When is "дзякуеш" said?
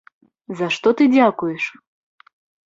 1.17-1.63